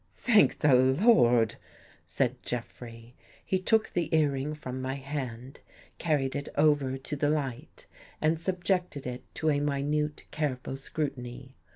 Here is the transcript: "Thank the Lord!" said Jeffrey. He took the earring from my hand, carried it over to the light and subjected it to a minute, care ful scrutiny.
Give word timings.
"Thank 0.17 0.57
the 0.57 0.73
Lord!" 0.73 1.57
said 2.07 2.41
Jeffrey. 2.41 3.13
He 3.45 3.59
took 3.59 3.91
the 3.91 4.09
earring 4.17 4.55
from 4.55 4.81
my 4.81 4.95
hand, 4.95 5.59
carried 5.99 6.35
it 6.35 6.49
over 6.57 6.97
to 6.97 7.15
the 7.15 7.29
light 7.29 7.85
and 8.19 8.41
subjected 8.41 9.05
it 9.05 9.21
to 9.35 9.51
a 9.51 9.59
minute, 9.59 10.23
care 10.31 10.55
ful 10.55 10.75
scrutiny. 10.75 11.55